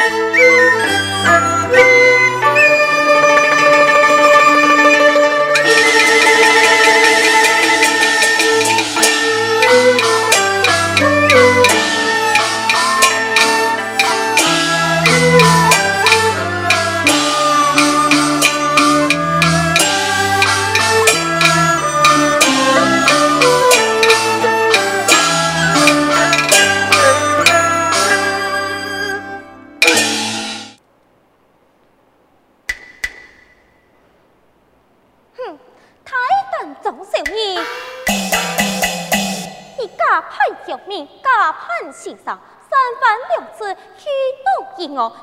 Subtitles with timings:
[0.00, 0.93] Música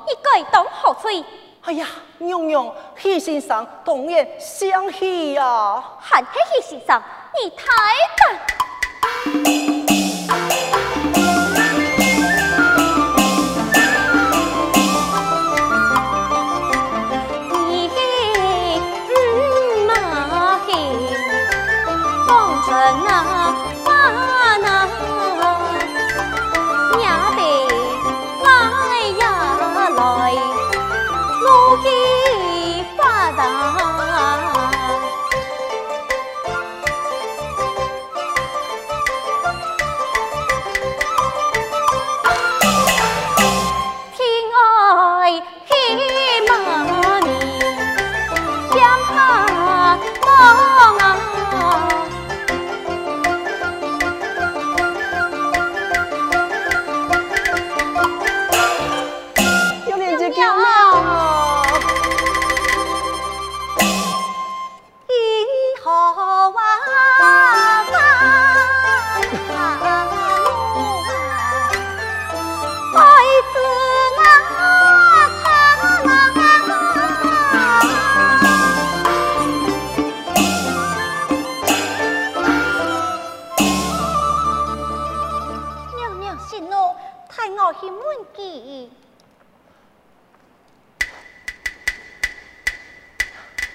[0.08, 1.23] 你该当何罪？
[1.63, 5.84] 哎呀，娘娘，许先生当然相喜呀！
[5.99, 6.99] 还是许先生，
[7.40, 7.66] 你太
[8.17, 9.80] 笨。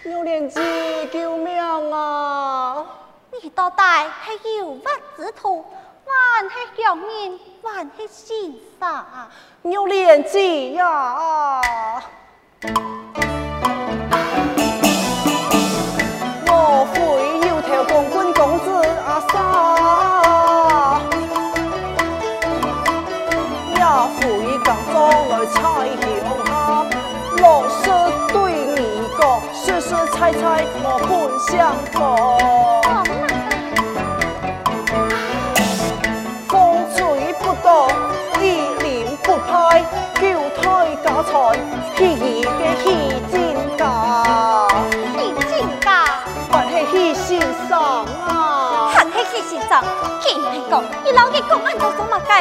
[0.06, 0.60] 牛莲子，
[1.12, 1.58] 救命
[1.92, 2.86] 啊！
[3.42, 3.82] 你到底
[4.40, 5.64] 系有法之徒，
[6.04, 9.04] 还是强人，还是先生？
[9.62, 10.40] 牛莲子
[10.74, 11.60] 呀！
[31.48, 31.96] 相逢。
[36.48, 37.88] 风吹不动，
[38.40, 38.42] 雨
[38.82, 39.84] 淋不拍，
[40.20, 40.22] 九
[40.56, 41.30] 胎家财，
[41.96, 42.00] 喜
[42.44, 42.84] 嘅喜
[43.30, 43.34] 真
[43.76, 43.86] 假？
[45.16, 45.18] 喜
[45.48, 45.88] 真假？
[46.50, 47.70] 还系喜先生
[48.26, 48.90] 啊？
[48.92, 49.70] 还系喜先生？
[50.20, 52.32] 既然系讲，你老嘅公安都做乜嘅？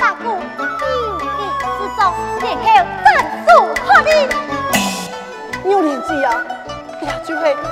[0.00, 0.08] 快
[4.04, 4.28] 点！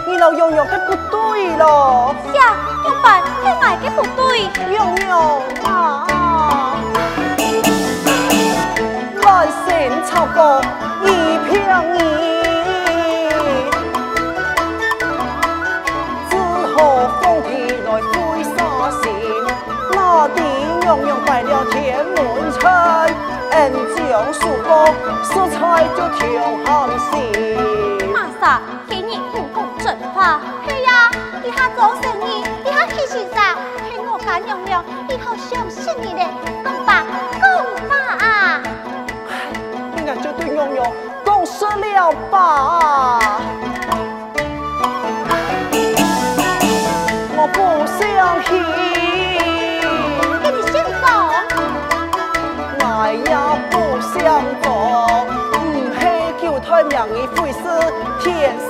[0.07, 3.23] 你老娘娘的不对了，呀，怎么办？
[3.43, 4.49] 是哪个不对？
[4.69, 5.09] 娘娘
[5.65, 5.67] 啊，
[9.23, 9.67] 来生
[10.05, 10.63] 草过
[11.03, 11.07] 一
[11.49, 11.53] 片
[11.95, 12.01] 叶，
[16.31, 16.33] 只
[16.75, 16.77] 好
[17.21, 17.49] 风皮
[17.85, 18.57] 来灰沙
[19.03, 19.05] 线，
[19.93, 19.97] 那
[20.29, 20.39] 地
[20.81, 21.09] 娘娘
[25.23, 26.23] 色彩就调
[26.65, 26.67] 含
[27.11, 27.13] 线。
[28.13, 28.61] 妈啥？
[30.67, 31.11] 系呀，
[31.43, 33.41] 你下做生意，你下去洗澡，
[33.89, 36.21] 听我家娘娘，以后相信你的，
[36.65, 37.05] 讲吧，
[37.41, 38.61] 讲吧啊！
[39.95, 40.85] 你俩就对娘娘
[41.25, 43.41] 讲说了吧，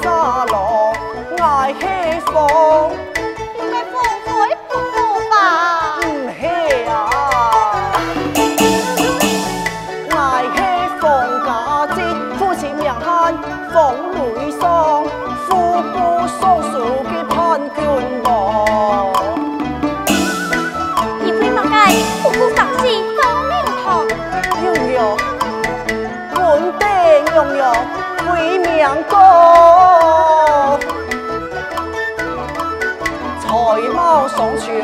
[0.03, 0.93] 沙浪。
[1.39, 2.91] 爱黑风，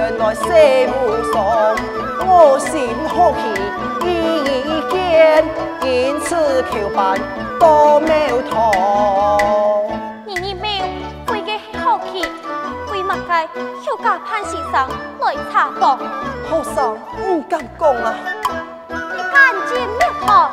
[0.04, 1.74] 双全来写无双，
[2.26, 3.38] 我心好奇
[4.04, 4.06] 一
[4.60, 5.42] 一见，
[5.82, 7.18] 因此求办
[7.58, 8.12] 多庙
[8.50, 8.70] 堂。
[10.26, 10.70] 你你庙
[11.32, 12.22] 为个好奇，
[12.86, 13.46] 非马该
[13.82, 14.86] 休假潘先生
[15.20, 15.98] 来查访。
[16.50, 18.14] 好生唔敢讲啊！
[18.88, 20.50] 你敢进庙堂，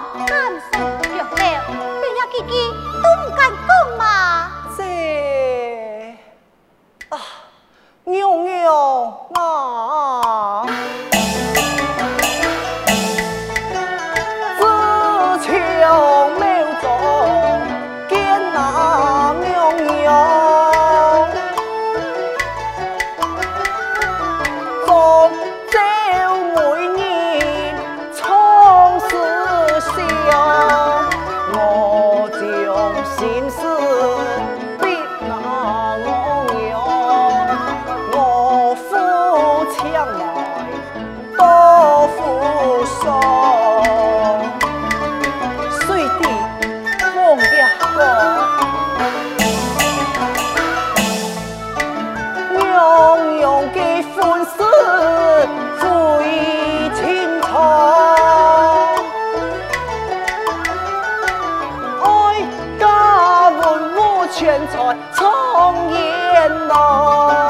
[65.54, 67.48] 红颜呐，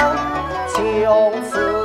[0.74, 1.81] 从此。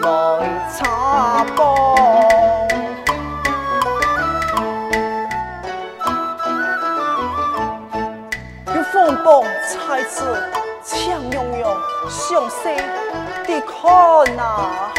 [0.00, 0.06] 来
[0.76, 1.62] 插播。
[8.92, 10.22] 风暴才子，
[10.84, 11.76] 强勇勇，
[12.10, 12.76] 雄心
[13.46, 14.92] 的看啊！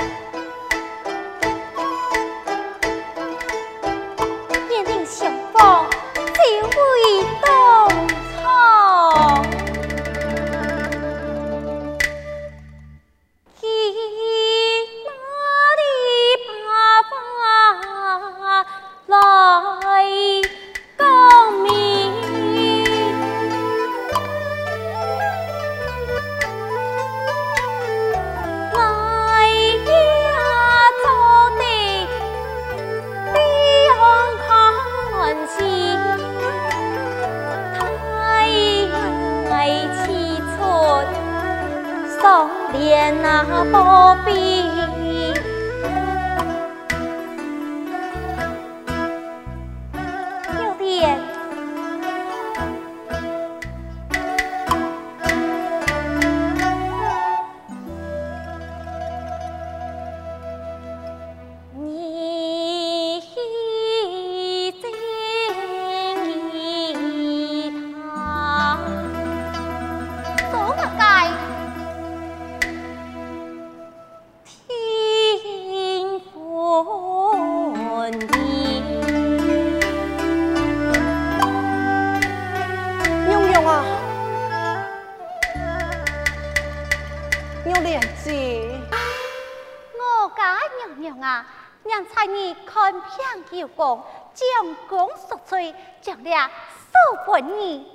[93.57, 97.87] 有功，将功赎罪，将俩收本你，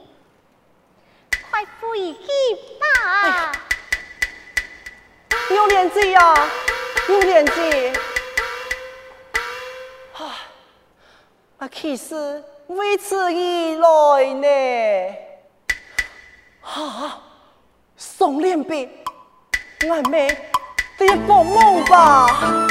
[1.51, 2.29] 快回去
[2.79, 3.53] 吧。
[5.51, 6.35] 有莲子呀，
[7.09, 7.93] 有莲子。
[10.15, 10.39] 啊，
[11.59, 15.17] 啊，其实为此而来呢。
[16.63, 17.21] 啊，
[17.97, 18.91] 送莲饼，
[19.91, 20.29] 俺妹
[20.99, 22.68] 得帮忙吧。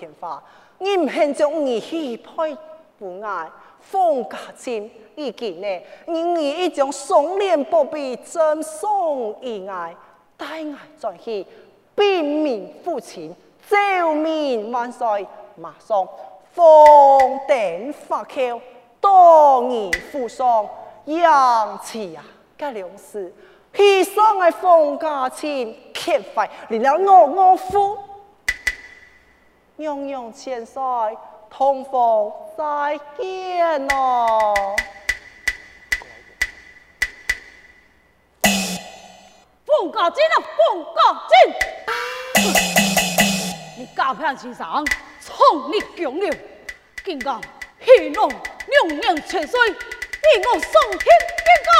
[0.00, 0.42] 天华，
[0.78, 2.56] 你唔肯将儿戏配
[2.98, 3.46] 不爱，
[3.80, 9.94] 风家亲已经呢，你已将双脸宝贝赠送意爱，
[10.38, 11.46] 带爱转去，
[11.94, 13.36] 兵民父亲，
[13.68, 15.26] 救命万岁，
[15.56, 16.08] 马上
[16.54, 18.58] 封顶发诏，
[19.02, 20.66] 多年父丧，
[21.04, 22.24] 扬起啊，
[22.56, 23.30] 该两事。
[23.72, 27.96] 披上的风家亲，欠费连了我我夫，
[29.80, 30.82] 永永千岁，
[31.48, 34.76] 同风再见咯。
[39.64, 41.32] 风家亲啊，风家亲，
[43.78, 44.84] 你家偏先生，
[45.24, 46.36] 冲你强了，
[47.02, 47.40] 竟敢
[47.82, 49.76] 戏弄娘娘千岁，令
[50.52, 51.00] 我伤心
[51.46, 51.70] 变告。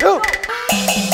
[0.00, 1.05] 有，将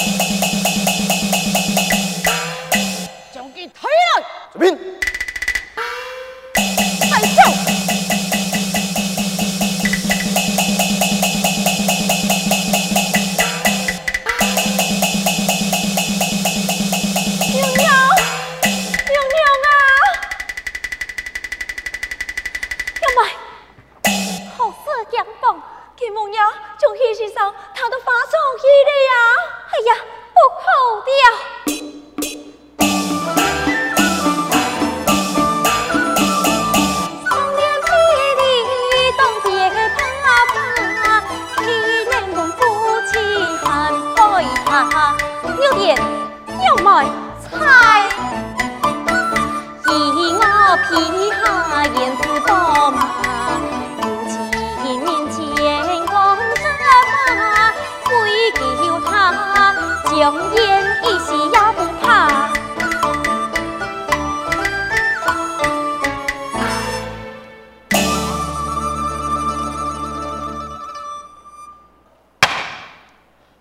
[60.23, 62.52] 永远一息也不怕。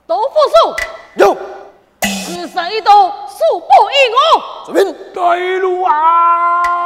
[0.05, 0.75] 都副手
[1.15, 1.35] 有，
[2.03, 4.21] 此生一刀，恕不依我。
[4.67, 5.21] 这边带
[5.57, 6.85] 路啊！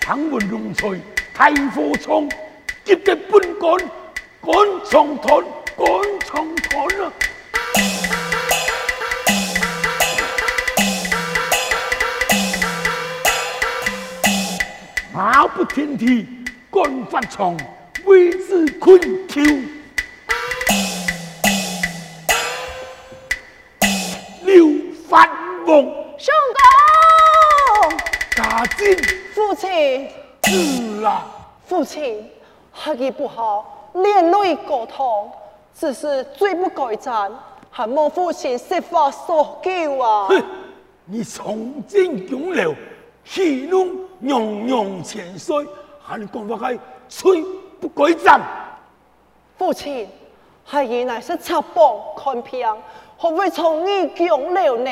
[0.00, 1.00] 唐文龙翠。
[1.34, 2.28] 太火冲，
[2.84, 3.76] 急急奔赶，
[4.42, 4.54] 赶
[4.88, 5.42] 长团，
[5.76, 5.86] 赶
[6.26, 7.12] 长团啊！
[15.12, 16.28] 马不停蹄，
[16.70, 17.56] 赶发长，
[18.04, 19.40] 为之困求。
[24.44, 24.68] 刘
[25.08, 25.26] 发
[25.66, 26.34] 翁，相
[27.80, 27.98] 公，
[28.36, 28.96] 家进，
[29.34, 30.21] 父亲。
[30.52, 31.24] 是啊，
[31.66, 32.30] 父亲，
[32.74, 35.06] 学艺不好，连累过堂，
[35.74, 37.32] 只是罪不该斩，
[37.70, 40.26] 还望父亲设法索救啊！
[40.28, 40.44] 哼，
[41.06, 42.74] 你从今永留，
[43.24, 43.88] 戏弄
[44.20, 45.66] 永永千岁，
[46.02, 46.78] 还讲话开
[47.08, 47.42] 罪
[47.80, 48.38] 不该斩。
[49.56, 50.06] 父亲，
[50.64, 52.68] 孩儿乃是插榜看片，
[53.16, 54.90] 何会从你永留呢？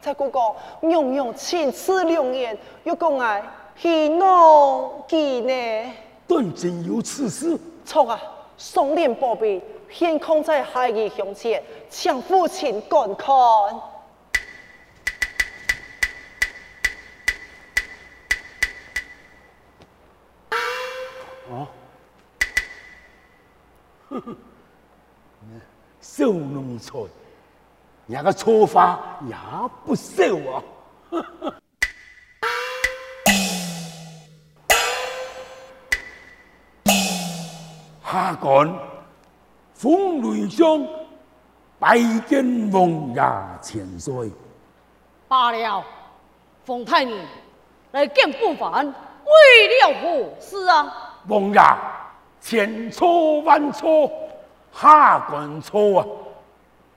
[0.00, 3.42] 再讲讲永永千次良言，又讲爱。
[3.76, 5.92] 戏弄几呢？
[6.26, 7.58] 断真有此事？
[7.84, 8.20] 错啊！
[8.56, 9.60] 双脸宝贝
[9.90, 13.34] 现空在学艺胸前，请父亲观看。
[21.50, 21.66] 哦，
[24.08, 24.36] 呵呵，
[26.00, 26.98] 小奴才，
[28.06, 29.34] 那个错法也
[29.84, 30.62] 不少啊！
[31.10, 31.54] 呵呵
[38.12, 38.70] 下官
[39.72, 40.86] 奉雷相
[41.78, 43.22] 拜见王爷
[43.62, 44.30] 千岁。
[45.26, 45.82] 罢了，
[46.62, 47.18] 奉太你
[47.92, 50.94] 来见不凡，为了何事啊？
[51.26, 51.60] 王爷
[52.38, 54.12] 千错万错，
[54.74, 56.06] 下官错啊！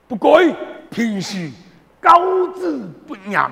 [0.06, 0.54] 不该
[0.90, 1.50] 平时
[1.98, 3.50] 告知不严，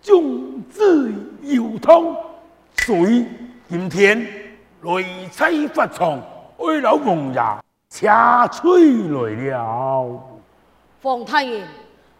[0.00, 1.12] 众志
[1.42, 2.16] 有通，
[2.76, 3.26] 所以
[3.68, 4.24] 今天
[4.82, 6.22] 雷差发从。
[6.60, 7.40] 为了王爷，
[7.88, 10.20] 恰催来了。
[11.00, 11.64] 冯太爷，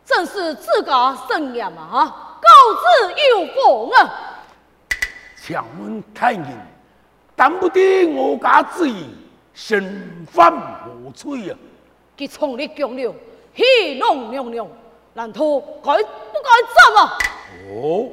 [0.03, 2.39] 正是自家盛宴啊！
[2.41, 4.11] 告知有功啊！
[5.37, 6.43] 请问太爷，
[7.37, 9.11] 但不得我家之意，
[9.53, 11.59] 身犯何罪啊？
[12.17, 13.15] 佢从你讲了，
[13.55, 14.67] 戏弄娘娘，
[15.13, 17.19] 难道该不该斩啊？
[17.69, 18.09] 哦，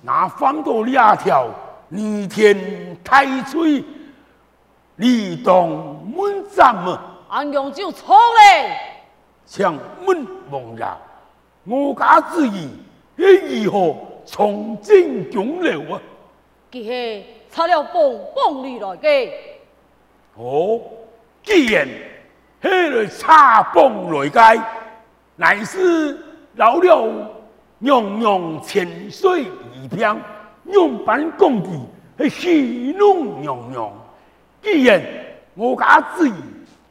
[0.00, 1.48] 那犯到两条
[1.90, 3.84] 逆天太岁。
[5.00, 5.66] 你当
[6.14, 7.00] 满斩么？
[7.30, 8.76] 安阳就错嘞。
[9.46, 9.66] 请
[10.04, 10.86] 问王爷，
[11.64, 12.68] 我家之意
[13.16, 15.98] 是如何重振江流啊？
[16.70, 19.30] 佢系差了凤凤里来嘅。
[20.36, 20.78] 哦，
[21.42, 21.88] 既然
[22.60, 24.62] 系来插风来解，
[25.34, 26.22] 乃是
[26.56, 27.08] 老了
[27.78, 30.14] 娘娘千岁一片，
[30.66, 31.62] 用板工
[32.18, 33.99] 地系喜怒洋洋。
[34.62, 35.02] 既然
[35.54, 36.34] 我家之意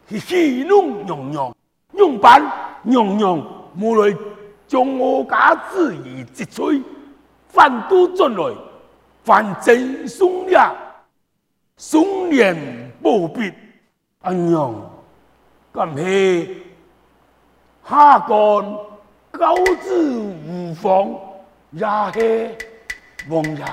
[0.10, 1.56] 是喜怒洋洋，
[1.94, 2.42] 用板
[2.86, 4.16] 洋洋无来
[4.68, 6.82] 将我家之意击碎，
[7.48, 8.56] 反都进来，
[9.24, 10.76] 反正送了，
[11.78, 13.54] 送年不必。
[14.22, 14.92] 安阳，
[15.74, 16.58] 今日
[17.88, 18.66] 下官
[19.32, 21.16] 告知无妨，
[21.72, 21.80] 也
[22.14, 22.56] 是
[23.30, 23.66] 王爷，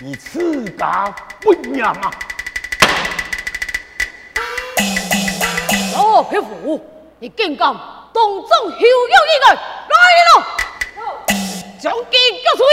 [0.00, 2.10] 你此家不严啊！
[6.16, 6.80] 老匹夫，
[7.18, 7.68] 你竟敢
[8.10, 9.94] 当众浇药一个，来
[10.24, 10.30] 了！
[11.78, 12.64] 将剑交出，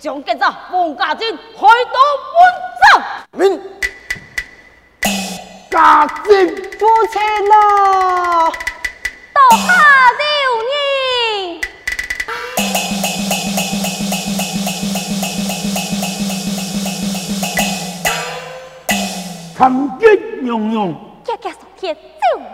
[0.00, 2.00] 将剑在王家军开刀
[2.34, 2.42] 问
[2.80, 2.82] 斩。
[3.38, 3.40] 明。
[5.70, 8.50] 家阵父亲呐，
[9.32, 9.66] 多下
[10.18, 10.24] 留
[10.64, 11.60] 意。
[19.56, 19.62] 参
[20.00, 20.04] 见
[20.44, 22.00] 娘娘，家家上天，周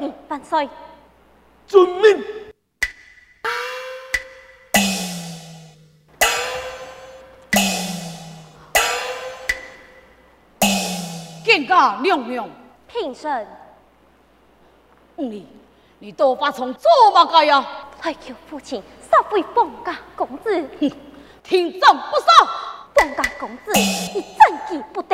[0.01, 0.69] 年万岁。
[1.67, 2.25] 遵命。
[11.45, 12.49] 见家娘娘。
[12.87, 13.47] 平生，
[15.17, 15.47] 你
[15.99, 17.65] 你多发从做嘛个呀？
[18.03, 20.51] 来求父亲杀回凤家公子。
[20.81, 20.91] 哼，
[21.43, 22.27] 听朕不杀，
[22.95, 25.08] 凤家公子你战机不得。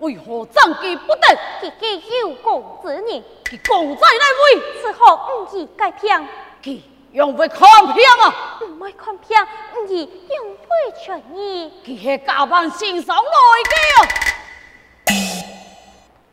[0.00, 1.38] 为何战机不得？
[1.62, 4.82] 佢佢有功之年，其功在哪位？
[4.82, 6.28] 此后唔宜改变。
[6.62, 6.80] 佢
[7.12, 7.60] 用会看
[7.92, 8.58] 片啊？
[8.62, 9.42] 唔会看片，
[9.76, 11.72] 唔宜用会传意。
[11.84, 13.22] 其系假扮先生来
[13.64, 14.08] 嘅啊！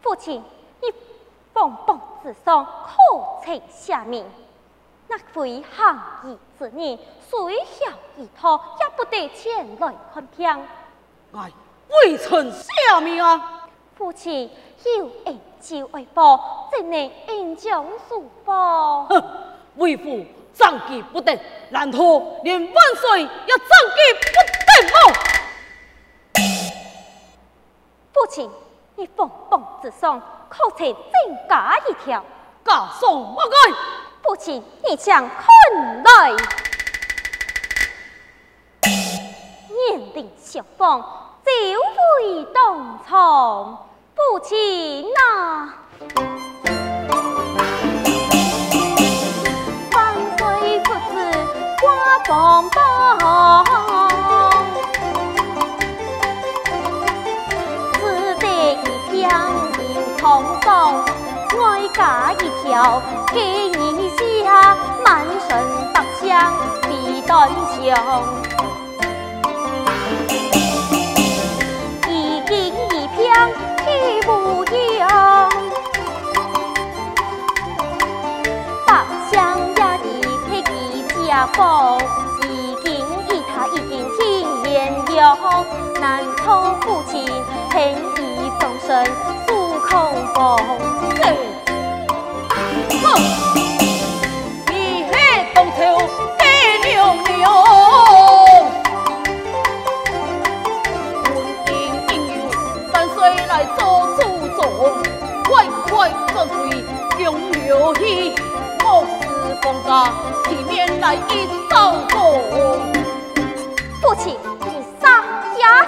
[0.02, 0.44] 父亲。
[1.54, 4.24] 凤凤之上，可称下面。
[5.08, 10.48] 那非行义之人，虽晓一套，也不得前来看病。
[11.32, 11.52] 哎，
[11.90, 13.57] 未曾下命啊！
[13.98, 14.48] 父亲
[14.96, 19.06] 有恩就为报，怎能恩将仇报？
[19.06, 19.24] 哼，
[19.78, 21.36] 为父战机不得，
[21.72, 21.98] 难道
[22.44, 24.28] 连万岁也战机不
[24.68, 24.98] 得吗？
[28.14, 28.48] 父亲，
[28.96, 30.22] 你凤凤之上。
[30.50, 32.24] 可曾增加一条？
[32.64, 33.74] 加送我该？
[34.22, 36.32] 父亲，你将看来。
[38.82, 41.02] 年龄相仿，
[41.44, 43.87] 久会同床。
[44.30, 45.74] 父亲啊，
[49.94, 50.46] 万岁
[50.84, 51.16] 父子
[51.82, 51.86] 挂
[52.26, 52.76] 凤榜，
[57.94, 57.96] 只
[58.36, 59.18] 得一条。
[60.18, 60.22] 堂
[60.62, 60.68] 上
[61.64, 61.98] 哀家
[62.34, 63.02] 一条，
[63.34, 65.08] 给你下满
[65.48, 65.50] 身
[65.94, 66.28] 百香
[66.82, 66.86] 的
[67.26, 67.78] 断肠，
[81.58, 81.98] 给家宝，
[82.44, 82.46] 一
[82.84, 82.88] 斤
[83.30, 84.22] 一塔一斤听
[84.64, 85.36] 莲谣，
[86.00, 86.46] 难逃
[86.82, 87.26] 父亲
[87.72, 89.04] 恨意终身。
[89.90, 89.90] 空
[90.36, 90.58] 房
[91.00, 91.22] 子，
[93.02, 93.06] 哼！
[94.70, 94.72] 你
[95.56, 95.78] 当朝
[96.38, 96.44] 的
[96.86, 97.42] 娘娘，
[101.24, 101.26] 本
[101.74, 101.74] 应
[102.10, 102.40] 应由
[102.94, 103.18] 万岁
[103.48, 103.80] 来做
[104.18, 104.22] 主
[104.60, 104.62] 宗，
[105.46, 105.50] 快
[105.90, 105.90] 快
[106.28, 106.52] 转回
[107.18, 107.66] 江流
[107.96, 108.04] 去，
[109.68, 110.10] 使凤家
[110.46, 112.40] 体面来一道过。
[114.02, 115.22] 父亲，你杀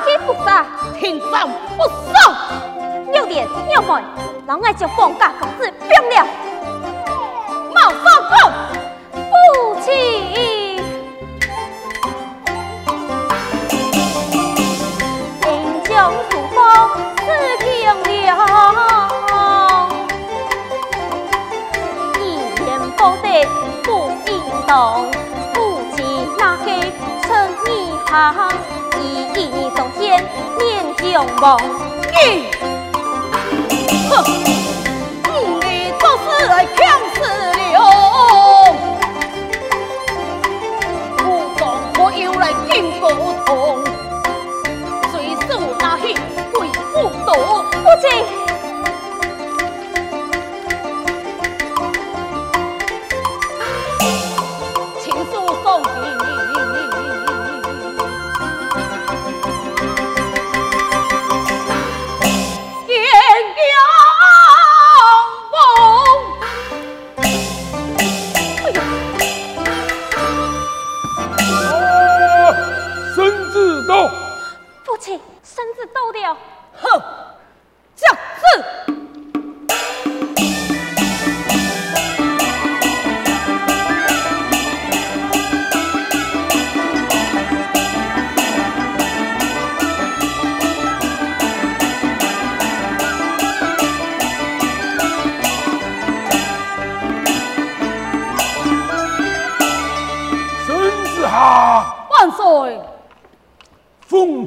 [0.09, 0.65] 也不杀，
[0.99, 2.35] 听上不杀。
[3.13, 4.03] 六点六门，
[4.47, 6.27] 老爱将放假公子变了。
[7.73, 7.97] 马上
[8.29, 8.51] 走，
[24.69, 25.09] 动。
[25.55, 25.97] 父亲
[26.37, 26.65] 那个
[27.23, 27.27] 成
[27.65, 27.67] 一
[28.05, 28.47] 行，
[29.01, 29.01] 一
[29.33, 29.43] 意
[29.75, 30.23] 中天
[30.59, 31.03] 念旧
[31.41, 31.57] 梦。
[34.11, 34.23] 哼！
[35.61, 35.67] 你
[35.99, 36.77] 就是来强
[37.15, 37.17] 死
[37.73, 37.77] 了，
[41.25, 41.25] 武
[41.57, 41.59] 装
[41.97, 43.03] 我又来定不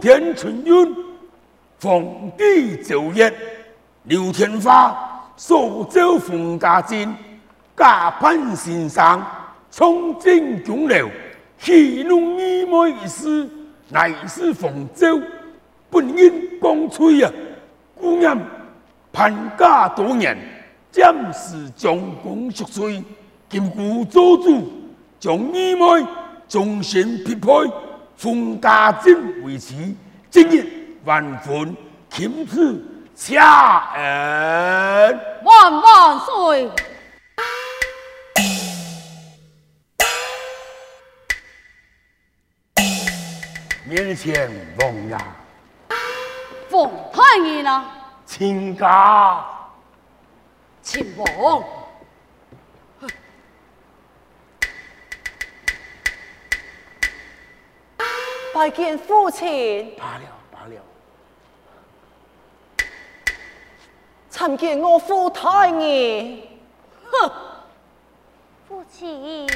[0.02, 0.96] 天承运，
[1.80, 2.04] 皇
[2.36, 3.32] 帝诏曰：
[4.02, 7.14] 刘天发所召封家阵，
[7.76, 9.24] 假扮先生，
[9.70, 11.08] 冲进宫楼，
[11.56, 13.48] 戏弄义妹一事，
[13.90, 15.22] 乃是奉诏，
[15.88, 17.30] 不应光吹啊！
[17.94, 18.36] 故言
[19.12, 20.36] 叛假多年，
[20.90, 23.00] 暂时将功赎罪，
[23.48, 24.68] 今故做主，
[25.20, 26.04] 将义妹。
[26.48, 27.48] 终身匹配，
[28.22, 29.96] 封家珍为妻，
[30.30, 30.64] 今日
[31.04, 31.76] 万分
[32.08, 32.80] 钦赐
[33.16, 36.70] 恰恩，万万岁！
[43.84, 45.18] 面前王爷，
[46.70, 47.84] 奉太医呢？
[48.24, 49.44] 亲家，
[50.80, 51.81] 请王。
[58.54, 59.94] 拜见父亲。
[59.98, 60.20] 罢了
[60.52, 60.74] 罢了。
[64.28, 66.36] 参见我父太爷。
[67.10, 67.30] 哼，
[68.68, 69.48] 父亲。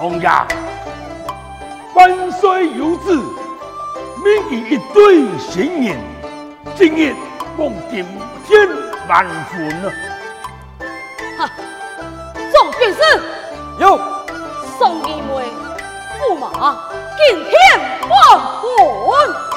[0.00, 0.28] 王爷，
[1.94, 3.14] 万岁有旨，
[4.24, 5.98] 命以一对新人，
[6.74, 7.14] 今日
[7.56, 8.06] 共顶
[8.46, 8.66] 天
[9.06, 9.68] 万婚
[13.78, 13.98] 有
[14.78, 15.48] 送义妹
[16.20, 16.78] 驸马，
[17.16, 17.52] 敬天
[18.08, 18.70] 万婚。
[19.28, 19.49] 命。